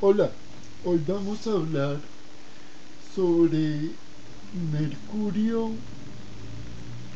Hola, 0.00 0.28
hoy 0.84 1.00
vamos 1.06 1.46
a 1.46 1.52
hablar 1.52 2.00
sobre 3.14 3.92
Mercurio, 4.72 5.70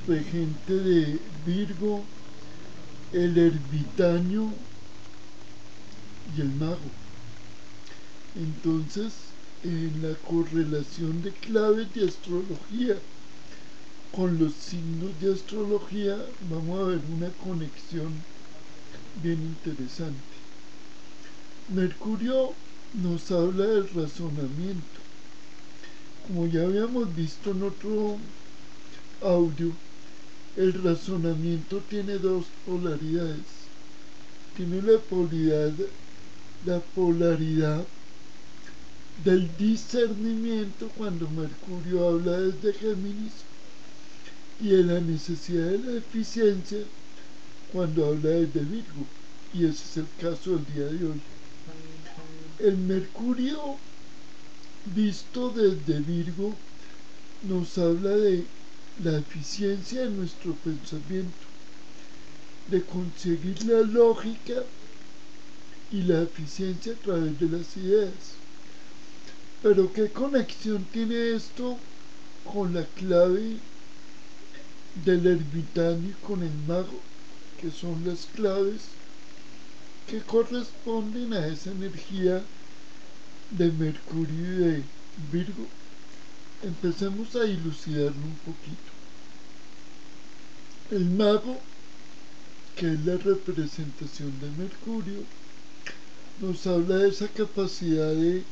regente 0.07 0.73
de 0.73 1.19
Virgo, 1.45 2.05
el 3.13 3.37
ermitaño 3.37 4.53
y 6.37 6.41
el 6.41 6.51
mago. 6.53 6.79
Entonces, 8.37 9.13
en 9.65 10.01
la 10.01 10.15
correlación 10.19 11.21
de 11.23 11.33
claves 11.33 11.93
de 11.95 12.07
astrología 12.07 12.97
con 14.15 14.39
los 14.39 14.55
signos 14.55 15.21
de 15.21 15.35
astrología, 15.35 16.17
vamos 16.49 16.79
a 16.79 16.85
ver 16.85 17.01
una 17.13 17.29
conexión 17.45 18.15
bien 19.21 19.43
interesante. 19.43 20.17
Mercurio 21.71 22.55
nos 22.95 23.31
habla 23.31 23.67
del 23.67 23.89
razonamiento. 23.91 25.01
Como 26.27 26.47
ya 26.47 26.63
habíamos 26.63 27.15
visto 27.15 27.51
en 27.51 27.63
otro 27.63 28.19
audio, 29.23 29.73
el 30.57 30.73
razonamiento 30.83 31.79
tiene 31.89 32.19
dos 32.19 32.47
polaridades. 32.67 33.47
Tiene 34.57 34.83
la 34.83 34.99
polaridad, 34.99 35.73
la 36.67 36.81
polaridad 36.81 37.85
del 39.25 39.57
discernimiento 39.57 40.91
cuando 40.97 41.29
Mercurio 41.31 42.09
habla 42.09 42.41
desde 42.41 42.73
Géminis 42.73 43.33
y 44.61 44.69
de 44.69 44.85
la 44.85 45.01
necesidad 45.01 45.67
de 45.67 45.79
la 45.79 45.99
eficiencia 45.99 46.79
cuando 47.73 48.07
habla 48.07 48.31
desde 48.31 48.61
Virgo. 48.61 49.07
Y 49.55 49.65
ese 49.65 49.85
es 49.85 49.97
el 49.99 50.07
caso 50.21 50.57
del 50.57 50.67
día 50.75 50.87
de 50.87 51.07
hoy. 51.07 51.21
El 52.61 52.77
Mercurio 52.77 53.77
visto 54.95 55.51
desde 55.51 56.01
Virgo 56.01 56.53
nos 57.45 57.79
habla 57.79 58.11
de 58.11 58.45
la 59.05 59.19
eficiencia 59.19 60.01
de 60.01 60.11
nuestro 60.11 60.55
pensamiento, 60.55 61.47
de 62.69 62.83
conseguir 62.83 63.65
la 63.65 63.81
lógica 63.83 64.65
y 65.93 66.03
la 66.03 66.23
eficiencia 66.23 66.95
a 66.95 66.97
través 66.97 67.39
de 67.39 67.47
las 67.47 67.77
ideas. 67.77 68.13
Pero 69.63 69.93
¿qué 69.93 70.09
conexión 70.11 70.85
tiene 70.93 71.37
esto 71.37 71.79
con 72.53 72.75
la 72.75 72.85
clave 72.85 73.57
del 75.05 75.27
ermitaño 75.29 76.09
y 76.09 76.27
con 76.27 76.43
el 76.43 76.55
mago, 76.67 77.01
que 77.61 77.71
son 77.71 78.05
las 78.05 78.27
claves 78.35 78.81
que 80.09 80.21
corresponden 80.21 81.35
a 81.35 81.47
esa 81.47 81.71
energía 81.71 82.43
de 83.51 83.71
Mercurio 83.73 84.45
y 84.45 84.59
de 84.65 84.83
Virgo. 85.31 85.67
Empecemos 86.63 87.37
a 87.37 87.45
dilucidarlo 87.45 88.25
un 88.25 88.39
poquito. 88.45 88.91
El 90.91 91.05
mago, 91.11 91.61
que 92.75 92.93
es 92.93 93.05
la 93.05 93.19
representación 93.19 94.33
de 94.41 94.51
Mercurio, 94.63 95.25
nos 96.41 96.67
habla 96.67 96.97
de 96.97 97.11
esa 97.11 97.29
capacidad 97.29 98.15
de 98.15 98.45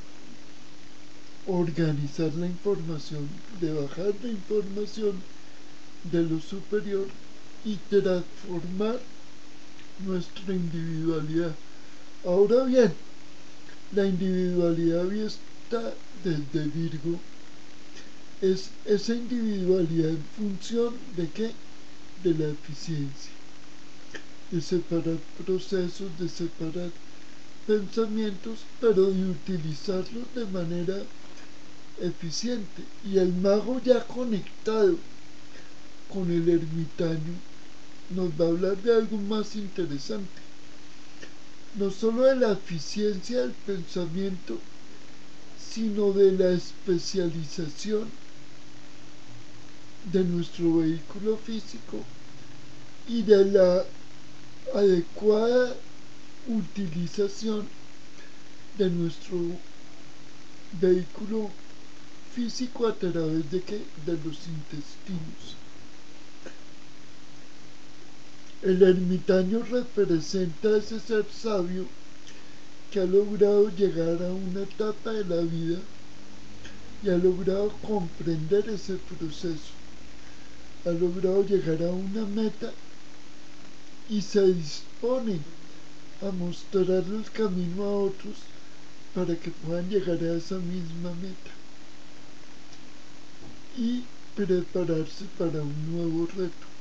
organizar 1.46 2.34
la 2.34 2.46
información, 2.46 3.28
de 3.60 3.72
bajar 3.72 4.12
la 4.22 4.28
información 4.28 5.22
de 6.12 6.22
lo 6.22 6.38
superior 6.40 7.06
y 7.64 7.76
transformar 7.88 9.00
nuestra 10.04 10.54
individualidad. 10.54 11.54
Ahora 12.24 12.64
bien, 12.64 12.92
la 13.94 14.06
individualidad 14.06 15.04
vista 15.06 15.94
desde 16.24 16.66
Virgo 16.68 17.18
es 18.42 18.68
esa 18.84 19.14
individualidad 19.14 20.10
en 20.10 20.24
función 20.36 20.94
de 21.16 21.28
qué? 21.28 21.50
De 22.22 22.34
la 22.34 22.50
eficiencia, 22.50 23.30
de 24.50 24.60
separar 24.60 25.18
procesos, 25.44 26.10
de 26.18 26.28
separar 26.28 26.90
pensamientos, 27.66 28.58
pero 28.80 29.10
de 29.10 29.30
utilizarlos 29.30 30.24
de 30.34 30.44
manera 30.46 30.96
eficiente. 32.02 32.82
Y 33.04 33.18
el 33.18 33.32
mago 33.34 33.80
ya 33.84 34.04
conectado 34.04 34.96
con 36.12 36.30
el 36.30 36.48
ermitaño 36.48 37.34
nos 38.10 38.30
va 38.30 38.46
a 38.46 38.48
hablar 38.48 38.76
de 38.82 38.94
algo 38.94 39.16
más 39.18 39.56
interesante. 39.56 40.40
No 41.78 41.90
solo 41.90 42.22
de 42.22 42.36
la 42.36 42.52
eficiencia 42.52 43.40
del 43.40 43.52
pensamiento, 43.52 44.58
sino 45.72 46.12
de 46.12 46.32
la 46.32 46.50
especialización 46.50 48.08
de 50.12 50.24
nuestro 50.24 50.78
vehículo 50.78 51.36
físico 51.36 51.98
y 53.08 53.22
de 53.22 53.44
la 53.44 53.84
adecuada 54.74 55.74
utilización 56.48 57.66
de 58.78 58.90
nuestro 58.90 59.38
vehículo 60.80 61.50
físico 62.34 62.86
a 62.86 62.94
través 62.94 63.50
de, 63.50 63.60
de 64.06 64.12
los 64.24 64.38
intestinos. 64.46 65.65
El 68.66 68.82
ermitaño 68.82 69.62
representa 69.62 70.70
a 70.70 70.78
ese 70.78 70.98
ser 70.98 71.24
sabio 71.30 71.84
que 72.90 72.98
ha 72.98 73.04
logrado 73.04 73.70
llegar 73.70 74.20
a 74.20 74.32
una 74.32 74.62
etapa 74.64 75.12
de 75.12 75.24
la 75.24 75.40
vida 75.42 75.78
y 77.04 77.08
ha 77.10 77.16
logrado 77.16 77.70
comprender 77.86 78.68
ese 78.68 78.94
proceso. 78.94 79.70
Ha 80.84 80.90
logrado 80.90 81.46
llegar 81.46 81.80
a 81.80 81.92
una 81.92 82.26
meta 82.26 82.72
y 84.10 84.20
se 84.20 84.44
dispone 84.52 85.38
a 86.22 86.32
mostrar 86.32 87.04
el 87.06 87.30
camino 87.32 87.84
a 87.84 87.96
otros 88.06 88.34
para 89.14 89.36
que 89.36 89.52
puedan 89.64 89.88
llegar 89.88 90.18
a 90.20 90.38
esa 90.38 90.56
misma 90.56 91.12
meta 91.22 91.52
y 93.78 94.02
prepararse 94.34 95.24
para 95.38 95.62
un 95.62 95.92
nuevo 95.92 96.26
reto. 96.36 96.75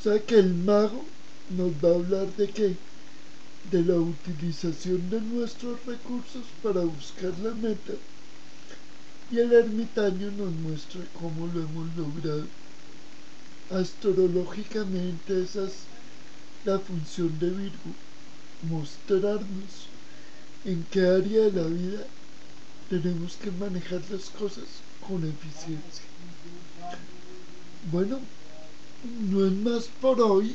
O 0.00 0.02
sea 0.02 0.18
que 0.18 0.38
el 0.38 0.54
mago 0.54 1.04
nos 1.50 1.72
va 1.72 1.90
a 1.90 1.94
hablar 1.96 2.26
de 2.36 2.48
qué? 2.48 2.74
De 3.70 3.84
la 3.84 3.96
utilización 3.96 5.10
de 5.10 5.20
nuestros 5.20 5.84
recursos 5.84 6.42
para 6.62 6.80
buscar 6.80 7.38
la 7.40 7.52
meta. 7.52 7.92
Y 9.30 9.40
el 9.40 9.52
ermitaño 9.52 10.30
nos 10.30 10.52
muestra 10.52 11.02
cómo 11.20 11.46
lo 11.48 11.60
hemos 11.60 11.94
logrado. 11.98 12.46
Astrológicamente 13.70 15.42
esa 15.42 15.66
es 15.66 15.74
la 16.64 16.78
función 16.78 17.38
de 17.38 17.50
Virgo, 17.50 17.92
mostrarnos 18.70 19.86
en 20.64 20.82
qué 20.90 21.00
área 21.00 21.42
de 21.42 21.52
la 21.52 21.66
vida 21.68 22.06
tenemos 22.88 23.36
que 23.36 23.50
manejar 23.50 24.00
las 24.10 24.30
cosas 24.30 24.64
con 25.06 25.28
eficiencia. 25.28 26.04
Bueno, 27.92 28.18
no 29.04 29.46
es 29.46 29.52
más 29.52 29.84
por 30.00 30.20
hoy. 30.20 30.54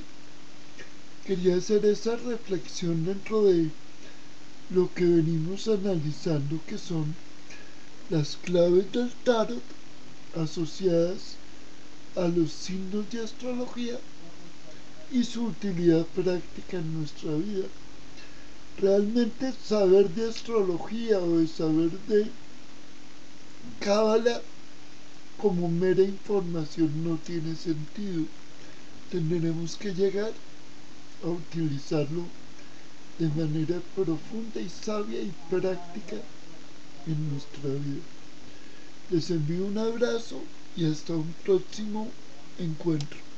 Quería 1.25 1.55
hacer 1.55 1.85
esa 1.85 2.15
reflexión 2.17 3.05
dentro 3.05 3.43
de 3.45 3.69
lo 4.69 4.93
que 4.93 5.05
venimos 5.05 5.67
analizando 5.67 6.59
que 6.67 6.77
son 6.77 7.15
las 8.09 8.37
claves 8.37 8.91
del 8.91 9.11
tarot 9.23 9.63
asociadas 10.35 11.35
a 12.15 12.27
los 12.27 12.51
signos 12.51 13.09
de 13.11 13.23
astrología 13.23 13.97
y 15.11 15.23
su 15.23 15.45
utilidad 15.45 16.05
práctica 16.07 16.77
en 16.77 16.99
nuestra 16.99 17.31
vida. 17.31 17.65
Realmente 18.79 19.53
saber 19.65 20.09
de 20.09 20.29
astrología 20.29 21.19
o 21.19 21.39
de 21.39 21.47
saber 21.47 21.91
de 22.07 22.27
cábala 23.79 24.41
como 25.41 25.69
mera 25.69 26.01
información 26.01 26.91
no 27.03 27.17
tiene 27.17 27.55
sentido. 27.55 28.23
Tendremos 29.11 29.75
que 29.75 29.93
llegar 29.93 30.31
a 31.23 31.27
utilizarlo 31.27 32.23
de 33.19 33.27
manera 33.29 33.79
profunda 33.95 34.59
y 34.59 34.69
sabia 34.69 35.21
y 35.21 35.31
práctica 35.49 36.17
en 37.07 37.29
nuestra 37.31 37.69
vida. 37.69 38.03
Les 39.11 39.29
envío 39.29 39.65
un 39.65 39.77
abrazo 39.77 40.41
y 40.75 40.85
hasta 40.85 41.13
un 41.13 41.33
próximo 41.43 42.07
encuentro. 42.59 43.34